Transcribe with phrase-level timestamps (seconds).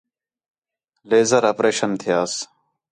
[1.09, 2.33] لیزر اپریشن تھیاس